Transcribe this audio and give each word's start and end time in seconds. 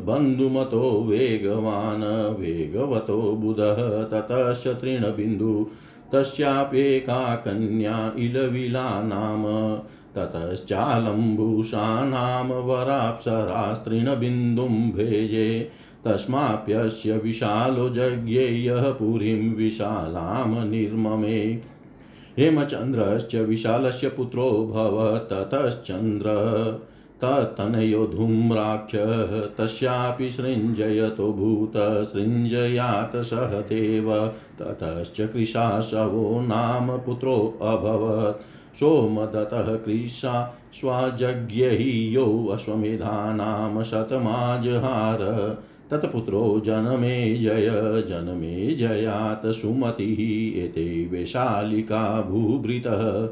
बन्धुमतो 0.06 1.04
वेगवान्, 1.04 2.40
वेगवतो 2.40 3.16
बुधः, 3.16 4.04
ततश्च 4.04 4.68
तृणबिन्दु, 4.68 5.66
तस्याप्येका 6.12 7.36
कन्या 7.36 8.12
इलविला 8.18 9.02
नाम 9.02 9.44
ततश्चालम्बुषाणां 10.16 12.62
वराप्सरास्त्रिणबिन्दुं 12.62 14.68
भेजे 14.68 15.70
तस्माप्यस्य 16.04 17.16
विशालो 17.16 17.88
जज्ञेयः 17.88 18.82
पुरीं 18.82 19.54
विशालां 19.54 20.68
निर्ममे। 20.68 21.60
हेमचन्द्रश्च 22.38 23.34
विशालस्य 23.34 24.08
पुत्रो 24.08 24.72
भवत् 24.74 25.30
ततश्चन्द्र। 25.32 26.26
तत्तनयो 27.20 28.06
धूम्राक्षः 28.06 29.40
तस्यापि 29.40 30.30
सृञ्जयतो 30.30 31.32
भूत, 31.32 31.72
सृञ्जयात् 32.12 33.24
सह 33.24 33.60
देव। 33.60 34.32
ततश्च 34.58 35.20
कृशाशवो 35.20 36.40
नाम 36.40 36.98
पुत्रोऽभवत् 36.98 38.42
सोमदत्तः 38.76 39.76
कृशा 39.76 40.58
स्वाजज्ञ 40.72 41.64
यो 42.12 42.48
अश्वमेधानां 42.52 43.82
शतमाजहार। 43.82 45.18
तत्पुत्रो 45.92 46.62
जनमे 46.66 47.38
जय, 47.38 47.68
जनमे 48.08 48.74
जयात् 48.74 49.46
सुमतिः 49.46 50.20
एते 50.64 51.08
वैशालिका 51.12 52.22
भूभृतः। 52.22 53.28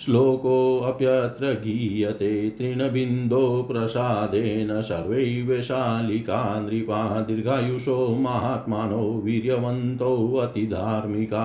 श्लोकोऽप्यत्र 0.00 1.46
गीयते 1.46 2.50
तृणबिन्दो 2.50 3.68
प्रसादेन 3.72 4.80
सर्वै 4.80 5.42
वैशालिका 5.42 6.60
नृपा 6.60 7.20
दीर्घायुषो 7.20 8.16
महात्मानो 8.20 9.22
वीर्यवन्तौ 9.24 10.34
अतिधार्मिका। 10.34 11.44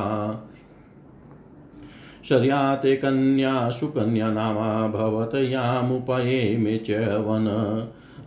शर्याते 2.29 2.95
कन्या 2.95 3.69
सुकन्या 3.69 4.31
नामा 4.31 4.87
भवत 4.87 5.35
यामुपयेमे 5.35 6.77
च 6.77 6.91
वन। 7.27 7.45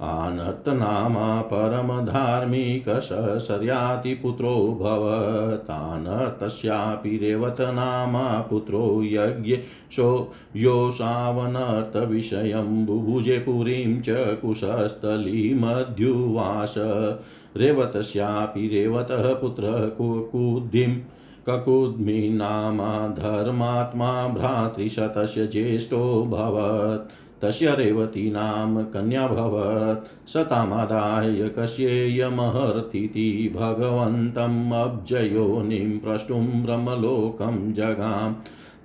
आनर्तनामा 0.02 1.40
परमधार्मिकश 1.40 3.08
शर्यातिपुत्रो 3.46 4.78
भवतानर्तस्यापि 4.81 7.16
रेवतनामा 7.16 8.46
पुत्रो 8.50 9.04
यज्ञ 9.04 9.56
शो 9.93 10.32
योषावनर्तविषयं 10.56 12.87
बुभुजे 12.87 13.38
पुरीं 13.38 14.00
च 14.00 14.06
कुशस्थलीमध्युवास। 14.10 16.75
रेवतस्यापि 17.56 18.69
रेवतः 18.69 19.34
पुत्रः 19.34 19.88
कुकुद्धिम् 19.88 20.96
ककुद्मि 21.49 22.31
नामा 22.32 23.08
धर्मात्मा 23.08 24.28
भ्रातृशतस्य 24.28 25.46
ज्येष्ठोऽभवत् 25.46 27.22
तस्य 27.43 28.12
नाम 28.17 28.83
कन्याभवत् 28.83 30.31
स 30.31 30.37
तामादाय 30.37 31.50
कस्येयमहर्तीति 31.59 33.53
भगवन्तम् 33.56 34.73
अब्जयोनिं 34.73 35.99
प्रष्टुं 35.99 36.62
ब्रह्मलोकं 36.62 37.73
जगाम्। 37.73 38.35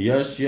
यस्य 0.00 0.46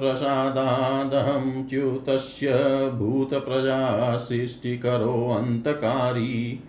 प्रसादादहं 0.00 1.66
च्युतस्य 1.66 2.52
भूतप्रजा 2.98 4.16
सृष्टिकरोऽन्तकारी 4.16 6.60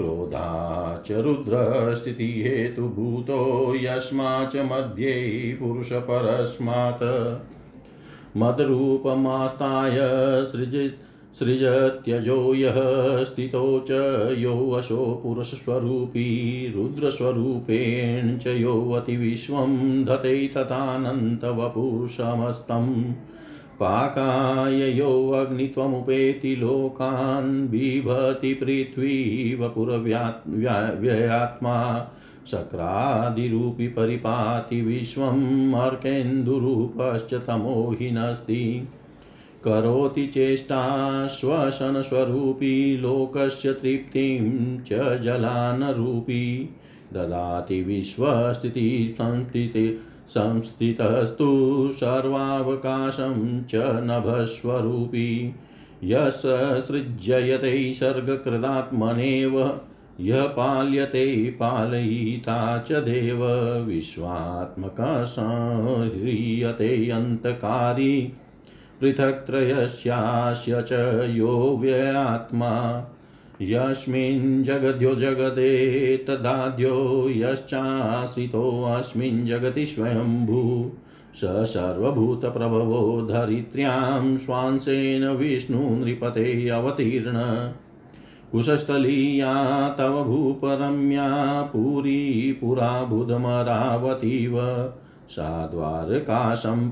क्रोधा 0.00 1.02
च 1.06 1.12
रुद्रस्थितिहेतुभूतो 1.12 3.74
यस्मा 3.74 4.44
च 4.44 4.56
मध्ये 4.56 5.56
पुरुषपरस्मात् 5.60 7.02
मदरूपमास्ताय 8.36 9.98
सृजित् 10.52 10.94
सृजत्यजो 11.38 12.54
यः 12.54 12.74
स्थितो 13.24 13.86
च 13.90 13.92
यो 14.38 14.54
वशो 14.54 15.20
पुरुषस्वरूपी, 15.22 16.72
रुद्रस्वरूपेण 16.76 18.38
च 18.38 18.46
यो 18.46 18.92
अतिविश्वं 18.92 20.04
धते 20.04 20.48
तथानन्तवपुषमस्तम् 20.48 23.14
पाकाय 23.80 24.98
यो 24.98 25.30
अग्नित्वमुपेति 25.30 26.56
लोकान् 26.56 27.68
बिभति 27.68 28.54
पृथ्वी 28.54 29.56
वपुरव्यात्मा 29.60 32.10
शक्रादिरूपी 32.46 33.88
परिपाति 33.88 34.82
विश्वम् 34.82 35.74
अर्केन्दुरूपश्च 35.74 37.34
तमोहिनस्ति। 37.34 38.88
करोति 39.64 40.26
चेष्टा 40.26 41.26
श्वसनस्वरूपी 41.26 42.96
लोकस्य 42.96 43.72
तृप्तिं 43.72 44.80
च 44.80 45.22
जलानरूपी। 45.22 46.70
ददाति 47.12 47.82
विश्वस्थितिसंस्थिति 47.82 50.00
संस्थितस्तु 50.30 51.90
सर्वावकाशं 51.94 53.62
च 53.62 53.74
नभस्वरूपी। 53.74 55.54
यः 56.04 56.30
सृज्ययते 56.80 57.94
सर्गकृदात्मनेव, 57.94 59.80
यः 60.20 60.42
पाल्यते 60.42 61.50
पालयिता 61.50 62.78
च 62.78 62.92
देव। 62.92 63.44
विश्वात्मकः 63.86 65.22
संह्रियते 65.22 67.10
अन्तकारी 67.10 68.32
पृथक्त्रयस्यास्य 69.00 70.84
च 70.88 70.92
यो 71.30 71.78
व्ययात्मा। 71.80 73.04
यस्मिन् 73.62 74.64
जगद्यो 74.64 75.14
जगदे 75.14 76.16
तदाद्यो 76.16 77.30
यश्चाश्रितोऽस्मिन् 77.30 79.46
जगति 79.46 79.86
स्वयम्भू। 79.86 80.92
स 81.34 81.40
सर्वभूतप्रभवो 81.44 83.26
धरित्र्यां 83.26 84.36
स्वांसेन 84.36 85.28
विष्णुनृपते 85.28 86.68
अवतीर्ण। 86.68 87.72
कुशस्थलीया 88.52 89.88
तव 89.88 90.24
भूपरम्या 90.24 91.62
पुरी 91.62 92.58
पुरा 92.60 93.04
बुधमरावतीव 93.04 94.54
सा 95.28 95.66
द्वारकाशं 95.66 96.90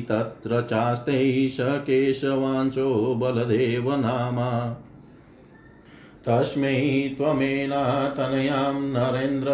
तत्र 0.00 0.62
चास्ते 0.62 1.48
स 1.48 1.58
केशवांशो 1.60 3.14
बलदेव 3.14 3.96
नामा। 3.96 4.76
तस्मै 6.26 7.14
त्वमेनातनयां 7.16 8.74
नरेन्द्र 8.74 9.52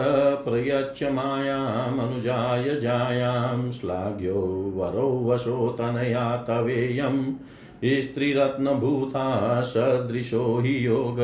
मायामनुजाय 1.12 2.80
जायां 2.80 3.72
श्लाघ्यो 3.72 4.40
वरो 4.76 5.08
वशो 5.24 5.68
तनया 5.78 6.36
तवेयं 6.36 7.34
स्त्रीरत्नभूता 7.84 9.62
सदृशो 9.62 10.58
हि 10.58 10.86
योग। 10.86 11.20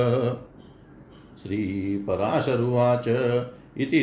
श्रीपराशरुवाच 1.43 3.09
इति 3.79 4.03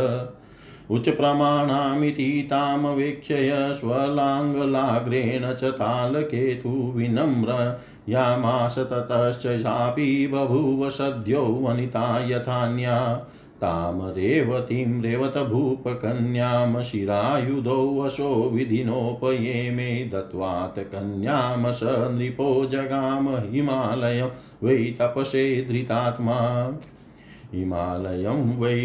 उच्चप्रमाणामिति 0.90 2.48
तामवेक्षय 2.50 3.50
स्वलाङ्गलाग्रेण 3.80 5.52
च 5.52 5.64
तालकेतु 5.64 6.70
विनम्र 6.96 7.58
यामास 8.08 8.78
ततश्च 8.92 9.46
चापि 9.62 10.26
बभूव 10.32 10.88
सद्यो 10.90 11.42
वनिता 11.42 12.06
यथान्या 12.28 12.96
तां 13.62 14.10
रेवतीं 14.12 15.00
रेवतभूपकन्यां 15.02 16.82
शिरायुधौ 16.82 17.80
वशो 17.96 18.28
विधिनोपयेमे 18.54 19.90
दत्त्वात् 20.12 20.78
कन्यां 20.92 21.72
स 21.72 21.96
नृपो 22.14 22.48
जगाम 22.66 23.28
हिमालयं 23.52 24.30
वै 24.62 24.76
तपसे 25.00 25.44
धृतात्मा 25.70 26.38
हिमालयं 27.54 28.58
वै 28.58 28.76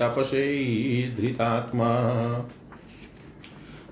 तपसे 0.00 0.44
धृतात्मा। 1.20 1.88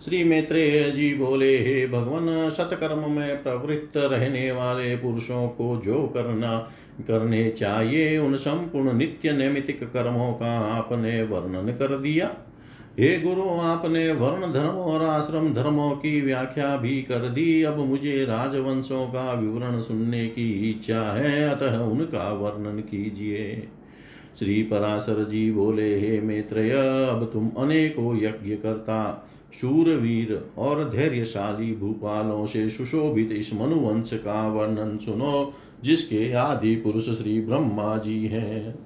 श्री 0.04 0.24
मैत्रेय 0.24 0.90
जी 0.90 1.14
बोले 1.14 1.58
हे 1.58 1.86
भगवान 1.86 2.50
सतकर्म 2.50 3.10
में 3.10 3.42
प्रवृत्त 3.42 3.96
रहने 3.96 4.52
वाले 4.52 4.96
पुरुषों 4.96 5.48
को 5.48 5.82
जो 5.84 6.06
करना, 6.06 6.70
करने 7.08 7.50
चाहिए, 7.50 8.18
उन 8.18 8.36
संपूर्ण 8.36 8.92
नित्य 8.92 9.32
नैमितिक 9.32 9.82
कर्मों 9.84 10.32
का 10.32 10.58
आपने 10.58 11.22
वर्णन 11.22 11.72
कर 11.72 11.98
दिया। 11.98 12.36
हे 13.00 13.20
गुरु, 13.20 13.42
आपने 13.42 14.12
वर्ण 14.12 14.52
धर्म 14.52 14.78
और 14.84 15.02
आश्रम 15.02 15.54
धर्मों 15.54 15.90
की 15.90 16.20
व्याख्या 16.20 16.76
भी 16.76 17.02
कर 17.02 17.28
दी। 17.28 17.62
अब 17.62 17.78
मुझे 17.78 18.24
राजवंशों 18.24 19.06
का 19.06 19.32
विवरण 19.32 19.80
सुनने 19.80 20.26
की 20.26 20.70
इच्छा 20.70 21.02
है, 21.12 21.48
अतः 21.48 21.78
उनका 21.78 22.32
वर्णन 22.32 22.80
कीजिए। 22.80 23.68
श्री 24.38 24.62
पराशर 24.62 25.28
जी 25.28 25.52
बोले, 25.52 26.00
हे 26.00 26.20
मैत्रेय, 26.20 26.72
अब 27.10 27.30
तुम 27.32 27.50
अनेकों 27.58 28.16
यज्ञ 28.16 28.56
करता, 28.56 29.28
शूरवीर 29.60 30.50
और 30.58 30.90
धैर्यशाली 30.90 31.74
भूपालों 31.74 32.46
से 32.46 32.70
सुशोभित 32.70 33.32
इस 33.32 33.54
मनुवंश 33.54 34.10
का 34.12 34.48
वर्णन 34.48 34.98
सुनो, 34.98 35.52
जिसके 35.82 36.32
आदि 36.32 36.76
पुरुष 36.76 37.04
श्री 37.04 37.40
ब्रह्मा 37.40 37.98
जी 37.98 38.26
हैं। 38.26 38.78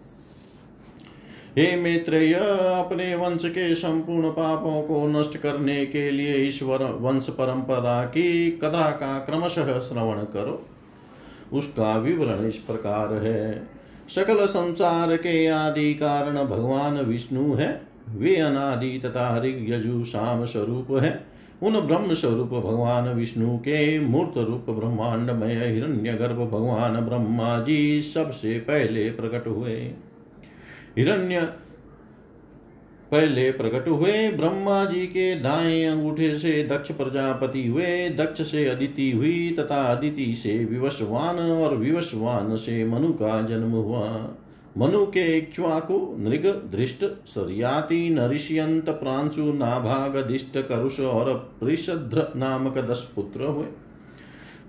हे 1.59 1.77
मैत्रेय, 1.77 2.35
अपने 2.35 3.15
वंश 3.15 3.45
के 3.45 3.75
संपूर्ण 3.75 4.31
पापों 4.31 4.83
को 4.83 5.21
नष्ट 5.21 5.37
करने 5.37 5.87
के 5.87 6.11
लिए 6.11 6.37
ईश्वर 6.37 6.85
वंश 6.85 7.29
परंपरा 7.31 8.05
की 8.05 8.51
कथा 8.51 8.91
का 8.91 9.19
क्रमशः 9.19 9.81
श्रवण 9.81 10.17
करो। 10.17 10.67
उसका 11.53 11.97
विवरण 11.97 12.47
इस 12.47 12.59
प्रकार 12.59 13.13
है। 13.13 13.69
सकल 14.09 14.47
संसार 14.47 15.17
के 15.17 15.47
आदि 15.47 15.95
कारण 15.95 16.45
भगवान 16.45 16.99
विष्णु 16.99 17.55
है। 17.55 17.83
वे 18.11 18.37
अनादि 18.37 18.99
तथा 18.99 19.39
ऋग 19.39 19.67
यजु 19.69 20.05
शाम 20.05 20.45
स्वरूप 20.45 20.87
है। 21.03 21.27
उन 21.63 21.81
ब्रह्म 21.81 22.15
स्वरूप 22.15 22.49
भगवान 22.49 23.09
विष्णु 23.09 23.59
के 23.59 24.01
मूर्त 24.01 24.39
रूप 24.39 24.71
ब्रह्मांडमय 24.71 25.55
हिरण्य 25.55 26.13
गर्भ 26.13 26.37
भगवान 26.37 27.01
ब्रह्मा 27.01 27.61
जी 27.61 28.03
सबसे 28.03 28.59
पहले 28.59 29.11
प्रकट 29.11 29.47
हुए। 29.47 29.77
हिरण्य 30.99 31.49
पहले 33.15 33.51
प्रकट 33.51 33.89
हुए, 33.89 34.31
ब्रह्मा 34.31 34.85
जी 34.85 35.07
के 35.07 35.35
दाएँ 35.35 35.85
अंगूठे 35.85 36.35
से 36.35 36.69
दक्ष 36.71 36.93
प्रजापति 36.93 37.67
हुए, 37.67 38.09
दक्ष 38.09 38.51
से 38.51 38.69
अदिति 38.69 39.11
हुई 39.11 39.57
तथा 39.59 39.83
अदिति 39.97 40.35
से 40.35 40.65
विवस्वान 40.65 41.37
और 41.37 41.77
विवस्वान 41.77 42.57
से 42.57 42.85
मनु 42.85 43.13
का 43.13 43.43
जन्म 43.43 43.71
हुआ। 43.71 44.35
मनु 44.79 45.07
के 45.07 45.39
इक्ष्वाकु 45.39 46.17
नृग, 46.19 46.71
धृष्ट, 46.73 47.05
सरियाति, 47.27 48.11
नरिष्यंत, 48.11 48.89
प्रांशु, 48.89 49.43
नाभाग, 49.43 50.17
दिष्ट, 50.17 50.59
करुष 50.59 51.01
और 51.01 51.57
प्रिषध्र 51.61 52.33
नामक 52.37 52.79
दस 52.79 53.13
पुत्र 53.15 53.45
हुए। 53.45 53.67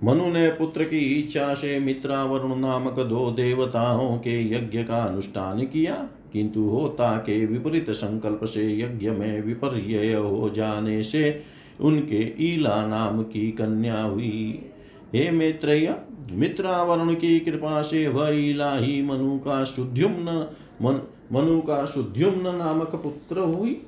मनु 0.03 0.33
ने 0.33 0.49
पुत्र 0.49 0.83
की 0.83 0.99
इच्छा 0.99 1.53
से 1.53 1.79
मित्रा 1.79 2.23
वरुण 2.23 2.55
नामक 2.55 2.99
दो 2.99 3.31
देवताओं 3.31 4.17
के 4.17 4.55
यज्ञ 4.55 4.83
का 4.83 5.03
अनुष्ठान 5.03 5.61
किया। 5.61 6.07
किंतु 6.35 6.63
होता 6.63 7.15
के 7.17 7.45
विपरीत 7.45 7.89
संकल्प 7.89 8.45
से 8.45 8.65
यज्ञ 8.79 9.09
में 9.09 9.41
विपर्य 9.41 10.13
हो 10.13 10.49
जाने 10.49 11.03
से 11.03 11.41
उनके 11.81 12.21
ईला 12.45 12.85
नाम 12.87 13.21
की 13.23 13.51
कन्या 13.51 14.01
हुई। 14.01 14.61
हे 15.13 15.29
मैत्रेय 15.31 15.95
मित्रावरुण 16.31 17.13
की 17.13 17.39
कृपा 17.39 17.81
से 17.81 18.07
वह 18.07 18.29
ईला 18.33 18.75
ही 18.75 19.01
मनु 19.01 19.37
का 19.37 19.63
शुद्युम्न 19.63 20.45
मन, 20.81 21.01
मनु 21.31 21.59
का 21.61 21.85
शुद्युम्न 21.85 22.55
नामक 22.55 22.95
पुत्र 22.95 23.39
हुई। 23.39 23.81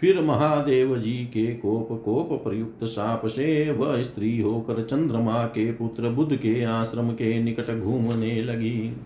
फिर 0.00 0.20
महादेव 0.20 0.96
जी 0.98 1.12
के 1.12 1.46
कोप 1.54 1.88
कोप 2.04 2.28
प्रयुक्त 2.44 2.84
साप 2.84 3.26
से 3.26 3.70
वह 3.70 4.02
स्त्री 4.02 4.40
होकर 4.40 4.82
चंद्रमा 4.82 5.44
के 5.44 5.72
पुत्र 5.72 6.10
बुद्ध 6.10 6.36
के 6.36 6.64
आश्रम 6.64 7.10
के 7.10 7.42
निकट 7.42 7.80
घूमने 7.80 8.42
लगी। 8.42 8.96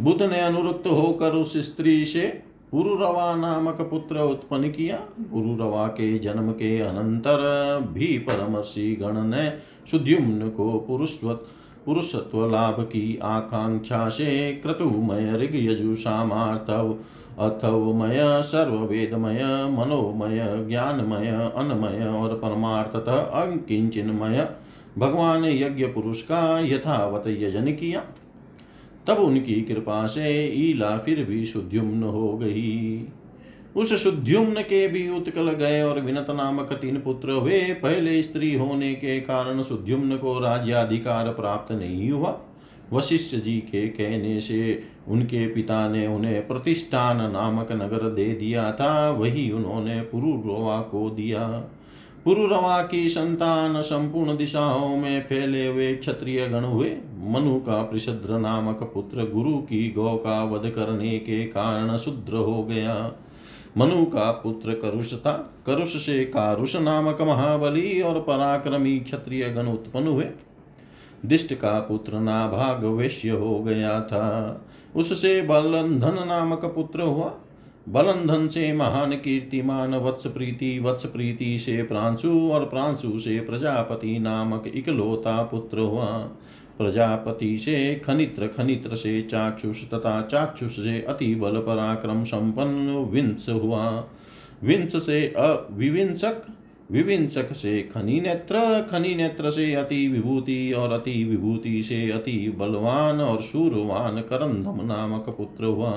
बुद्ध 0.00 0.22
ने 0.22 0.40
अनुरुक्त 0.40 0.86
होकर 0.86 1.30
उस 1.30 1.56
स्त्री 1.56 2.04
से 2.04 2.42
पुरुरवा 2.72 3.36
नामक 3.36 3.80
पुत्र 3.80 4.20
उत्पन्न 4.20 4.70
किया। 4.70 4.96
पुरुरवा 5.32 5.86
के 5.86 6.18
जन्म 6.18 6.52
के 6.52 6.78
अनंतर 6.80 7.38
भी 7.92 8.18
परमर्षि 8.18 8.98
गण 9.00 9.24
ने 9.24 9.50
सुद्युम्न 9.90 10.48
को 10.48 10.78
पुरुषवत 10.78 11.46
पुरुषत्व 11.86 12.50
लाभ 12.50 12.80
की 12.80 13.18
आकांक्षा 13.22 14.08
से 14.08 14.52
क्रतुमय 14.52 15.36
ऋग 15.36 15.50
यजु 15.54 15.96
सामार्थव 15.96 16.96
अथवमय, 17.38 18.42
सर्ववेदमय, 18.42 19.40
मनोमय, 19.70 20.66
ज्ञानमय 20.68 21.52
अनमय 21.56 22.06
और 22.06 22.34
परमार्थतः 22.34 23.16
अंकिंचिन्मय। 23.16 24.48
भगवान 24.98 25.44
यज्ञ 25.44 25.86
पुरुष 25.86 26.22
का 26.22 26.60
यथावत 26.60 27.24
यजन 27.26 27.64
किया। 27.64 28.04
तब 29.08 29.16
उनकी 29.16 29.62
कृपा 29.62 30.06
से 30.06 30.46
ईला 30.46 30.98
फिर 30.98 31.24
भी 31.24 31.46
शुद्युम्न 31.46 32.02
हो 32.02 32.38
गई। 32.38 33.06
उस 33.76 34.02
शुद्युम्न 34.02 34.62
के 34.62 34.88
भी 34.88 35.08
उत्कल 35.08 35.50
गए 35.52 35.82
और 35.82 36.00
विनत 36.00 36.26
नामक 36.30 36.72
तीन 36.72 36.96
पुत्र 36.96 37.30
हुए। 37.30 37.60
पहले 37.60 38.22
स्त्री 38.22 38.54
होने 38.54 38.94
के 38.94 39.20
कारण 39.20 39.62
शुद्युम्न 39.62 40.16
को 40.16 40.40
राज्याधिकार 40.40 41.28
प्राप्त 41.28 41.72
नहीं 41.72 42.10
हुआ। 42.10 42.38
वशिष्ठ 42.92 43.36
जी 43.36 43.56
के 43.58 43.88
कहने 43.88 44.40
से 44.40 44.82
उनके 45.08 45.46
पिता 45.46 45.88
ने 45.88 46.06
उन्हें 46.06 46.46
प्रतिष्ठान 46.46 47.32
नामक 47.32 47.72
नगर 47.72 48.10
दे 48.10 48.24
दिया 48.24 48.72
था। 48.72 49.10
वही 49.10 49.50
उन्होंने 49.50 50.00
पुरुरवा 50.00 50.80
को 50.80 51.10
दिया। 51.10 51.46
पुरुरवा 52.24 52.82
की 52.82 53.08
संतान 53.08 53.82
संपूर्ण 53.82 54.36
दिशाओं 54.36 54.96
में 54.96 55.22
फैले 55.22 55.66
हुए 55.66 55.94
क्षत्रिय 55.94 56.48
गण 56.48 56.64
हुए। 56.64 56.96
मनु 57.20 57.60
का 57.60 57.82
प्रसिद्ध 57.82 58.30
नामक 58.30 58.90
पुत्र 58.94 59.24
गुरु 59.34 59.56
की 59.58 59.90
गौ 59.90 60.16
का 60.16 60.44
वध 60.44 60.70
करने 60.70 61.18
के 61.18 61.44
कारण 61.44 61.96
शुद्र 61.96 62.36
हो 62.36 62.62
गया। 62.62 63.12
मनु 63.76 64.04
का 64.04 64.30
पुत्र 64.30 64.74
करुष 64.74 65.14
था 65.14 65.54
करुष 65.66 65.96
से 65.96 66.24
कारुष 66.24 66.76
नामक 66.76 67.22
महाबली 67.22 68.00
और 68.00 68.20
पराक्रमी 68.20 68.98
क्षत्रिय 68.98 69.48
गण 69.48 69.66
उत्पन्न 69.66 70.08
हुए। 70.08 70.26
दिष्ट 71.26 71.54
का 71.54 71.80
पुत्र 71.80 72.20
नाभाग 72.20 72.84
वैश्य 72.84 73.30
हो 73.30 73.60
गया 73.60 74.00
था। 74.00 74.66
उससे 74.96 75.42
बलंधन 75.42 76.24
नामक 76.28 76.64
पुत्र 76.64 77.02
हुआ। 77.02 77.34
बलंधन 77.88 78.48
से 78.48 78.72
महान 78.72 79.12
कीर्तिमान 79.12 79.94
वत्स 79.94 80.26
प्रीति 80.26 80.78
वत्स 80.78 81.06
प्रीति 81.06 81.58
से 81.58 81.82
प्रांशु 81.82 82.50
और 82.50 82.64
प्रांशु 82.64 83.18
से 83.18 83.40
प्रजापति 83.40 84.18
नामक 84.18 84.64
इकलोता 84.74 85.42
पुत्र 85.42 85.78
हुआ। 85.78 86.28
प्रजापति 86.78 87.58
से 87.58 87.94
खनित्र 87.94 88.46
खनित्र 88.46 88.96
से 88.96 89.20
चाक्षुष 89.22 89.84
तथा 89.84 90.20
चाक्षुष 90.22 90.76
से 90.76 91.00
अति 91.02 91.34
बल 91.34 91.58
पराक्रम 91.58 92.22
संपन्न 92.24 92.96
विंस 93.10 93.46
हुआ। 93.48 94.08
विंस 94.62 94.96
से 94.96 95.26
अविविंसक 95.28 96.46
विविंसक 96.92 97.52
से 97.52 97.82
खनि 97.82 98.20
नेत्र 98.20 98.58
खनि 98.90 99.14
नेत्र 99.14 99.50
से 99.50 99.72
अति 99.74 100.08
विभूति 100.08 100.72
और 100.72 100.92
अति 100.92 101.24
विभूति 101.24 101.82
से 101.82 102.10
अति 102.10 102.54
बलवान 102.58 103.20
और 103.20 103.42
सूरवान 103.42 104.20
करंधम 104.20 104.80
नामक 104.86 105.28
पुत्र 105.28 105.64
हुआ। 105.64 105.92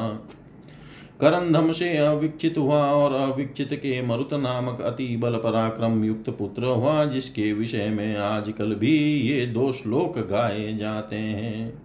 करंधम 1.22 1.72
से 1.72 1.98
अविक्षित 1.98 2.58
हुआ 2.58 2.92
और 2.92 3.32
अविक्षित 3.32 3.70
के 3.74 4.02
मरुत 4.02 4.34
नामक 4.34 4.82
अति 4.82 5.18
बल 5.18 5.32
पराक्रम 5.32 6.04
युक्त 6.04 6.30
पुत्र 6.30 6.64
हुआ, 6.64 7.06
जिसके 7.06 7.54
विषय 7.54 7.88
में 7.88 8.18
आजकल 8.18 8.76
भी 8.76 8.98
ये 9.20 9.46
दो 9.46 9.74
श्लोक 9.74 10.20
गाए 10.20 10.78
जाते 10.78 11.16
हैं। 11.16 11.82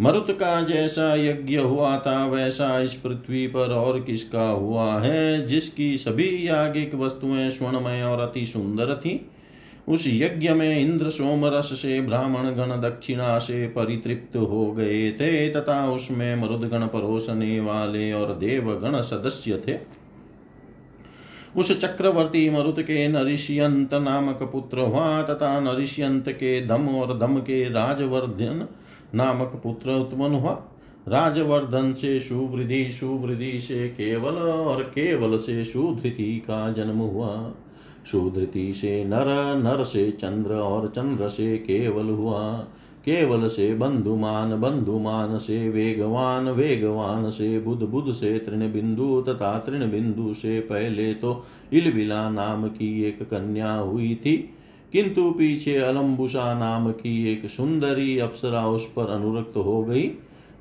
मरुत 0.00 0.26
का 0.30 0.62
जैसा 0.62 1.14
यज्ञ 1.14 1.56
हुआ 1.56 1.98
था, 1.98 2.26
वैसा 2.26 2.80
इस 2.80 2.94
पृथ्वी 2.94 3.46
पर 3.46 3.72
और 3.72 4.00
किसका 4.00 4.50
हुआ 4.50 5.00
है, 5.00 5.46
जिसकी 5.46 5.98
सभी 5.98 6.48
यागिक 6.48 6.94
वस्तुएँ 6.94 7.50
स्वर्णमय 7.50 8.02
और 8.02 8.18
अति 8.18 8.46
सुंदर 8.46 8.94
थी। 8.94 9.30
उस 9.88 10.04
यज्ञ 10.06 10.50
में 10.50 10.80
इंद्र 10.80 11.10
सोमरस 11.10 11.64
से 11.64 12.00
ब्राह्मण 12.00 12.50
गण 12.50 12.80
दक्षिणा 12.80 13.38
से 13.38 13.66
परितृप्त 13.66 14.36
हो 14.36 14.72
गए 14.72 15.12
थे, 15.12 15.48
तथा 15.50 15.90
उसमें 15.92 16.36
मरुदगण 16.36 16.86
परोसने 16.86 17.60
वाले 17.60 18.12
और 18.12 18.34
देवगण 18.34 19.00
सदस्य 19.00 19.62
थे। 19.68 19.74
उस 21.56 21.80
चक्रवर्ती 21.80 22.50
मरुत 22.50 22.80
के 22.80 23.08
नरिष्यंत 23.08 23.94
नामक 23.94 24.42
पुत्र 24.42 24.78
हुआ, 24.78 25.22
तथा 25.22 25.60
नरिष्यंत 25.60 26.28
के 26.28 26.60
दम 26.60 26.88
और 26.88 27.18
दम 27.18 27.36
के 27.36 27.68
राजवर्धन 27.68 28.68
नामक 29.14 29.60
पुत्र 29.62 29.90
उत्पन्न 29.90 30.34
हुआ। 30.34 30.62
राजवर्धन 31.08 31.92
से 31.92 32.20
सुवृद्धि 32.20 32.92
सुवृद्धि 32.92 33.60
से 33.60 33.88
केवल 33.88 34.34
और 34.34 34.82
केवल 34.82 35.38
से 35.38 35.64
सुधृति 35.64 36.38
का 36.38 36.72
जन्म 36.72 36.98
हुआ। 36.98 37.54
सुधृति 38.06 38.74
से 38.74 39.04
नर 39.04 39.54
नर 39.56 39.84
से 39.84 40.10
चंद्र 40.10 40.52
और 40.52 40.88
चंद्र 40.88 41.28
से 41.28 41.58
केवल 41.58 42.06
हुआ। 42.06 42.66
केवल 43.04 43.48
से 43.48 43.74
बंधुमान 43.74 44.60
बंधुमान 44.60 45.38
से 45.38 45.68
वेगवान 45.68 46.48
वेगवान 46.48 47.30
से 47.30 47.58
बुध 47.60 47.90
बुध 47.90 48.12
से 48.12 48.38
तृण 48.38 48.72
बिंदु 48.72 49.24
तथा 49.28 49.58
तृण 49.58 49.90
बिंदु 49.90 50.34
से 50.34 50.60
पहले 50.60 51.14
तो 51.14 51.44
इलबिला 51.72 52.30
नाम 52.30 52.68
की 52.68 53.02
एक 53.04 53.22
कन्या 53.22 53.72
हुई 53.72 54.14
थी। 54.14 54.50
किंतु 54.92 55.30
पीछे 55.30 55.76
अलम्बुषा 55.76 56.58
नाम 56.58 56.92
की 56.92 57.32
एक 57.32 57.50
सुंदरी 57.50 58.18
अप्सरा 58.18 58.68
उस 58.68 58.92
पर 58.92 59.10
अनुरक्त 59.10 59.56
हो 59.56 59.84
गई। 59.84 60.10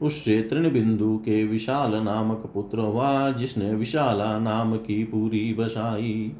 उससे 0.01 0.41
तृण 0.41 0.71
बिंदु 0.71 1.17
के 1.17 1.43
विशाल 1.43 1.95
नामक 1.95 2.51
पुत्र 2.53 2.79
हुआ, 2.79 3.31
जिसने 3.31 3.73
विशाला 3.73 4.39
नाम 4.39 4.75
की 4.75 5.03
पूरी 5.03 5.53
बसाई। 5.53 6.31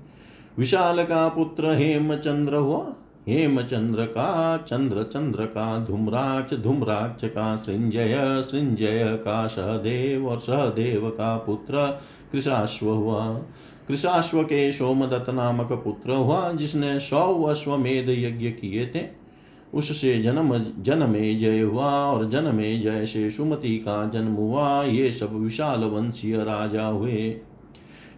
विशाल 0.61 1.03
का 1.03 1.27
पुत्र 1.27 1.65
हेमचंद्र 1.65 2.55
हुआ। 2.55 2.93
हेमचंद्र 3.27 4.05
का 4.05 4.57
चंद्र 4.57 5.03
चंद्र 5.03 5.45
का 5.45 5.85
धूम्राक्ष 5.85 6.53
धूम्राक्ष 6.53 7.27
का 7.27 7.55
सृंजय 7.55 8.43
सृंजय 8.51 9.19
का 9.21 9.47
सहदेव 9.47 10.27
और 10.27 10.39
सहदेव 10.39 11.09
का 11.09 11.37
पुत्र 11.37 12.01
कृषाश्व 12.31 12.89
हुआ। 12.89 13.27
कृषाश्व 13.87 14.43
के 14.43 14.71
सोमदत्त 14.71 15.29
नामक 15.29 15.71
पुत्र 15.71 16.11
हुआ, 16.11 16.51
जिसने 16.51 16.99
सौ 16.99 17.43
अश्वमेध 17.43 18.09
यज्ञ 18.09 18.49
किए 18.49 18.91
थे। 18.95 19.07
उससे 19.73 20.21
जन्म, 20.21 20.65
जन्मे 20.79 21.35
जय 21.35 21.61
हुआ 21.61 21.91
और 21.91 22.29
जन्मे 22.29 22.77
जय 22.77 23.05
से 23.05 23.31
सुमति 23.31 23.77
का 23.77 24.09
जन्म 24.09 24.33
हुआ। 24.33 24.83
ये 24.83 25.11
सब 25.11 25.39
विशाल 25.41 25.79
वंशीय 25.79 26.37
राजा 26.37 26.85
हुए। 26.85 27.35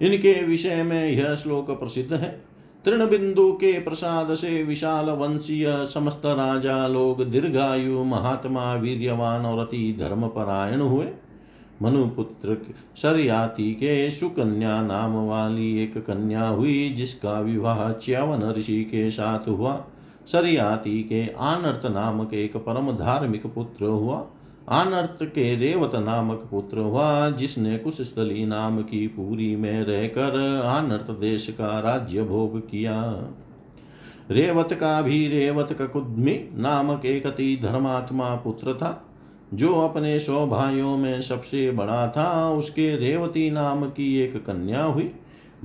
इनके 0.01 0.45
विषय 0.45 0.83
में 0.83 1.09
यह 1.09 1.35
श्लोक 1.35 1.71
प्रसिद्ध 1.71 2.13
है। 2.13 2.43
तृण 2.85 3.09
बिंदु 3.09 3.51
के 3.51 3.79
प्रसाद 3.79 4.35
से 4.35 4.63
विशाल 4.63 5.05
वंशीय 5.05 5.85
समस्त 5.93 6.21
राजा 6.25 6.87
लोग 6.87 7.29
दीर्घायु, 7.29 8.03
महात्मा, 8.03 8.73
वीर्यवान 8.73 9.45
और 9.45 9.59
अति 9.59 9.97
धर्म 9.99 10.27
परायण 10.27 10.81
हुए। 10.81 11.07
मनुपुत्र 11.81 12.57
सरयाति 12.95 13.73
के 13.73 14.11
सुकन्या 14.11 14.81
नाम 14.81 15.27
वाली 15.27 15.83
एक 15.83 15.97
कन्या 15.97 16.47
हुई, 16.47 16.89
जिसका 16.89 17.39
विवाह 17.39 17.91
च्यवन 17.91 18.53
ऋषि 18.57 18.83
के 18.83 19.11
साथ 19.11 19.47
हुआ। 19.47 19.85
सरयाति 20.27 21.03
के 21.03 21.33
आनर्थ 21.39 21.85
नामक 21.85 22.33
एक 22.33 22.57
परम 22.57 22.91
धार्मिक 22.91 23.47
पुत्र 23.47 23.85
हुआ। 23.85 24.27
आनर्त 24.69 25.17
के 25.23 25.55
रेवत 25.55 25.91
नामक 25.95 26.47
पुत्र 26.51 26.79
हुआ, 26.79 27.29
जिसने 27.29 27.77
कुछ 27.77 28.01
स्थली 28.01 28.45
नाम 28.45 28.81
की 28.81 29.07
पूरी 29.07 29.55
में 29.55 29.83
रहकर 29.83 30.61
आनर्त 30.65 31.11
देश 31.11 31.47
का 31.47 31.79
राज्य 31.79 32.23
भोग 32.23 32.59
किया। 32.59 33.23
रेवत 34.31 34.73
का 34.73 35.01
भी 35.01 35.27
रेवत 35.27 35.73
ककुद्मी 35.81 36.49
नामक 36.53 37.05
एक 37.05 37.27
अति 37.27 37.59
धर्मात्मा 37.63 38.35
पुत्र 38.35 38.73
था, 38.73 39.05
जो 39.53 39.73
अपने 39.73 40.19
सौ 40.19 40.47
भाइयों 40.47 40.97
में 40.97 41.21
सबसे 41.21 41.71
बड़ा 41.71 42.07
था। 42.07 42.49
उसके 42.49 42.95
रेवती 42.95 43.51
नाम 43.51 43.89
की 43.89 44.17
एक 44.17 44.45
कन्या 44.45 44.83
हुई 44.83 45.11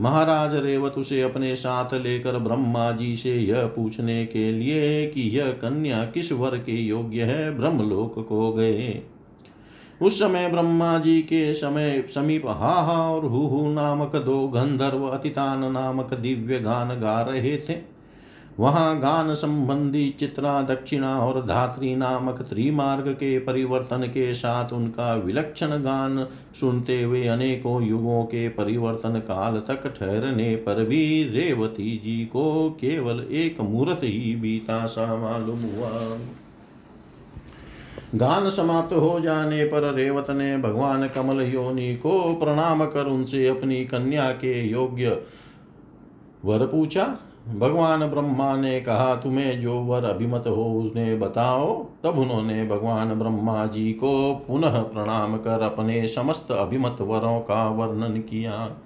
महाराज 0.01 0.55
रेवत 0.55 0.93
उसे 0.93 1.23
अपने 1.23 1.57
साथ 1.57 1.95
लेकर 1.95 2.39
ब्रह्मा 2.39 2.93
जी 2.93 3.17
से 3.17 3.37
यह 3.37 3.67
पूछने 3.67 4.27
के 4.27 4.53
लिए 4.53 5.07
कि 5.07 5.21
यह 5.21 5.49
कन्या 5.51 6.05
किस 6.05 6.33
वर 6.33 6.59
के 6.59 6.73
योग्य 6.73 7.23
है? 7.23 7.59
ब्रह्मलोक 7.59 8.27
को 8.29 8.53
गए। 8.53 9.03
उस 10.03 10.19
समय 10.19 10.49
ब्रह्मा 10.49 10.99
जी 10.99 11.23
के 11.23 11.55
समय 11.55 12.05
समीप 12.15 12.47
हाहा 12.47 13.11
और 13.11 13.27
हु 13.27 13.39
हु 13.39 13.73
नामक 13.73 14.17
दो 14.17 14.49
गंधर्व 14.49 15.09
अतितान 15.09 15.73
नामक 15.73 16.15
दिव्य 16.15 16.59
गान 16.59 17.01
गा 17.01 17.23
रहे 17.23 17.57
थे। 17.57 17.88
वहाँ 18.59 18.99
गान 18.99 19.35
संबंधी 19.35 20.09
चित्रा, 20.11 20.63
दक्षिणा 20.63 21.19
और 21.19 21.41
धात्री 21.47 21.95
नामक 21.97 22.41
त्रिमार्ग 22.43 23.09
के 23.09 23.39
परिवर्तन 23.39 24.03
के 24.07 24.33
साथ 24.35 24.73
उनका 24.73 25.15
विलक्षण 25.15 25.67
गान 25.67 26.27
सुनते 26.61 27.03
हुए 27.03 27.27
अनेकों 27.27 27.83
युगों 27.83 28.23
के 28.25 28.49
परिवर्तन 28.49 29.19
काल 29.21 29.61
तक 29.69 29.87
ठहरने 29.99 30.57
पर 30.57 30.85
भी 30.85 31.25
रेवती 31.29 31.97
जी 32.05 32.25
को 32.25 32.71
केवल 32.71 33.25
एक 33.33 33.61
मुहूर्त 33.61 34.01
ही 34.03 34.35
बीता 34.37 34.85
सा 34.87 35.07
मालूम 35.17 35.63
हुआ। 35.69 35.91
गान 38.15 38.51
समाप्त 38.51 38.93
हो 38.93 39.21
जाने 39.21 39.65
पर 39.65 39.93
रेवत 39.95 40.31
ने 40.31 40.57
भगवान 40.59 41.09
कमल 41.09 41.43
योनि 41.43 41.95
को 41.97 42.35
प्रणाम 42.35 42.85
कर 42.87 43.07
उनसे 43.07 43.47
अपनी 43.49 43.85
कन्या 43.85 44.31
के 44.33 44.61
योग्य 44.69 45.23
वर 46.45 46.67
पूछा 46.67 47.05
भगवान 47.57 48.07
ब्रह्मा 48.07 48.57
ने 48.57 48.81
कहा, 48.81 49.15
तुम्हें 49.17 49.61
जो 49.61 49.81
वर 49.81 50.05
अभिमत 50.05 50.45
हो 50.47 50.65
उन्हें 50.65 51.21
बताओ। 51.21 51.87
तब 52.05 52.19
उन्होंने 52.19 52.67
भगवान 52.67 53.15
ब्रह्मा 53.15 53.67
जी 53.67 53.93
को 53.93 54.45
पुनः 54.49 54.83
प्रणाम 54.83 55.37
कर 55.37 55.61
अपने 55.63 56.09
समस्त 56.09 56.53
अभिमत 56.53 56.97
वरों 57.01 57.41
का 57.41 57.69
वर्णन 57.69 58.21
किया 58.21 58.77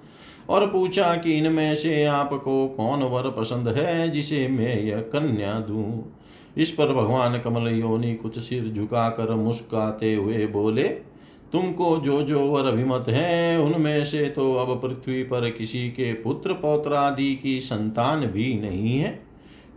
और 0.49 0.67
पूछा 0.67 1.15
कि 1.15 1.33
इनमें 1.33 1.75
से 1.75 2.05
आपको 2.05 2.67
कौन 2.67 3.03
वर 3.03 3.29
पसंद 3.29 3.67
है 3.67 4.09
जिसे 4.09 4.47
मैं 4.47 4.81
यह 4.81 4.97
कन्या 4.97 5.53
दूँ? 5.53 6.13
इस 6.57 6.69
पर 6.69 6.93
भगवान 6.93 7.39
कमल 7.39 7.67
योनि 7.67 8.15
कुछ 8.15 8.39
सिर 8.39 8.63
झुकाकर 8.63 9.35
मुस्काते 9.35 10.15
हुए 10.15 10.47
बोले 10.47 11.12
तुमको 11.53 11.97
जो 11.97 12.21
जो 12.23 12.39
वर 12.39 12.65
अभिमत 12.65 13.05
है, 13.07 13.59
उनमें 13.59 14.03
से 14.03 14.25
तो 14.25 14.55
अब 14.55 14.81
पृथ्वी 14.81 15.23
पर 15.23 15.49
किसी 15.49 15.89
के 15.89 16.13
पुत्र 16.13 16.53
पौत्र 16.53 16.93
आदि 16.93 17.35
की 17.35 17.61
संतान 17.61 18.25
भी 18.25 18.59
नहीं 18.59 18.99
है। 18.99 19.23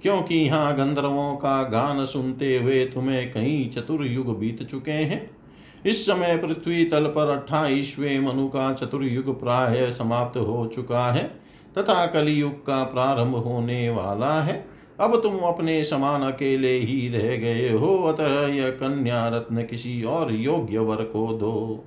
क्योंकि 0.03 0.35
यहाँ 0.35 0.77
गंधर्वों 0.77 1.37
का 1.37 1.63
गान 1.63 2.05
सुनते 2.05 2.59
हुए 2.59 2.85
तुम्हें 2.85 3.33
कई 3.33 3.71
चतुर्युग 3.75 4.39
बीत 4.39 4.63
चुके 4.63 4.91
हैं। 4.91 5.31
इस 5.87 6.07
समय 6.07 6.37
पृथ्वी 6.37 6.85
तल 6.85 7.05
पर 7.05 7.31
अट्ठाईसवें 7.31 8.21
मनु 8.21 8.49
का 8.49 8.73
चतुर्युग 8.73 9.41
प्राय 9.41 9.93
समाप्त 9.93 10.39
हो 10.39 10.73
चुका 10.75 11.13
है, 11.13 11.25
तथा 11.79 12.07
कलियुग 12.07 12.67
का 12.67 12.83
प्रारंभ 12.85 13.35
होने 13.35 13.91
वाला 13.91 14.43
है। 14.43 14.76
अब 15.01 15.21
तुम 15.23 15.39
अपने 15.39 15.83
समान 15.85 16.23
अकेले 16.23 16.73
ही 16.73 17.09
रह 17.09 17.37
गए 17.37 17.71
हो, 17.71 17.97
अतः 18.05 18.47
यह 18.47 18.71
कन्या 18.71 19.27
रत्न 19.29 19.63
किसी 19.63 20.03
और 20.03 20.33
योग्य 20.33 20.79
वर 20.79 21.03
को 21.05 21.27
दो। 21.35 21.85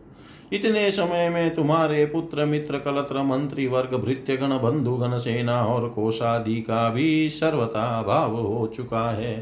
इतने 0.54 0.90
समय 0.92 1.30
में 1.30 1.56
तुम्हारे 1.56 2.06
पुत्र, 2.06 2.46
मित्र, 2.46 2.78
कलत्र, 2.80 3.24
मंत्री, 3.24 3.68
वर्ग, 3.68 3.96
भृत्यगण, 3.96 4.58
बंधुगण, 4.60 5.18
सेना 5.18 5.62
और 5.66 5.88
कोषादि 5.90 6.56
का 6.62 6.90
भी 6.90 7.30
सर्वता 7.30 8.02
भाव 8.04 8.36
हो 8.38 8.66
चुका 8.68 9.10
है। 9.12 9.36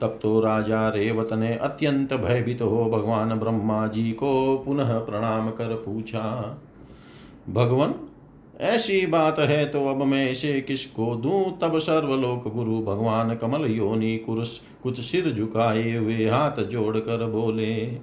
तब 0.00 0.18
तो 0.22 0.40
राजा 0.40 0.88
रेवत 0.88 1.32
ने 1.32 1.54
अत्यंत 1.54 2.12
भयभीत 2.14 2.62
हो 2.62 2.84
भगवान 2.90 3.34
ब्रह्मा 3.34 3.86
जी 3.86 4.10
को 4.12 4.62
पुनः 4.66 4.98
प्रणाम 5.00 5.50
कर 5.50 5.74
पूछा, 5.76 6.22
भगवान 7.48 7.94
ऐसी 8.62 9.06
बात 9.06 9.38
है 9.38 9.64
तो 9.66 9.86
अब 9.88 10.02
मैं 10.02 10.30
इसे 10.30 10.60
किसको 10.60 11.14
दूँ? 11.14 11.58
तब 11.58 11.78
सर्वलोक 11.78 12.54
गुरु 12.54 12.82
भगवान 12.82 13.34
कमल 13.34 13.66
योनि 13.66 14.16
कुरुष 14.16 14.58
कुछ 14.82 15.00
सिर 15.00 15.32
झुकाए 15.32 15.96
हुए 15.96 16.28
हाथ 16.28 16.62
जोड़कर 16.62 17.26
बोले, 17.26 17.94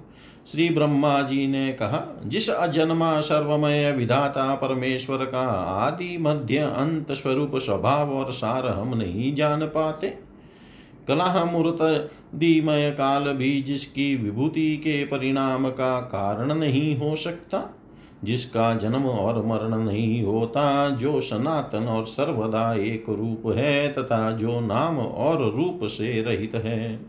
श्री 0.52 0.68
ब्रह्मा 0.68 1.22
जी 1.22 1.46
ने 1.46 1.72
कहा, 1.72 2.22
जिस 2.26 2.50
अजन्मा 2.50 3.20
सर्वमय 3.20 3.92
विधाता 3.92 4.54
परमेश्वर 4.54 5.16
का 5.16 5.46
आदि 5.86 6.18
मध्य 6.18 6.58
अंत 6.58 7.12
स्वरूप 7.12 7.56
स्वभाव 7.56 8.12
और 8.12 8.32
सार 8.32 8.66
हम 8.66 8.96
नहीं 8.96 9.34
जान 9.34 9.60
पाते। 9.62 10.08
कला 11.08 11.44
मूर्त 11.44 12.10
दिमय 12.34 12.90
काल 12.90 13.32
भी 13.32 13.62
जिसकी 13.62 14.14
विभूति 14.16 14.76
के 14.76 15.04
परिणाम 15.04 15.68
का 15.68 16.00
कारण 16.00 16.54
नहीं 16.54 16.96
हो 16.96 17.16
सकता। 17.16 17.79
जिसका 18.24 18.74
जन्म 18.74 19.02
और 19.04 19.46
मरण 19.46 19.84
नहीं 19.84 20.22
होता, 20.22 20.90
जो 20.90 21.20
सनातन 21.20 21.84
और 21.84 22.04
सर्वदा 22.04 22.74
एक 22.74 23.04
रूप 23.08 23.54
है 23.56 23.92
तथा 23.92 24.30
जो 24.30 24.60
नाम 24.60 24.98
और 24.98 25.54
रूप 25.56 25.80
से 25.82 26.22
रहित 26.22 26.54
है। 26.54 27.00